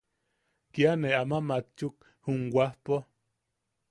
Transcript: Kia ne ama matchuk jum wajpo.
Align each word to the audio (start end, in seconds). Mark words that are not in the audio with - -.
Kia 0.73 0.93
ne 1.01 1.09
ama 1.21 1.37
matchuk 1.49 1.95
jum 2.23 2.39
wajpo. 2.55 2.95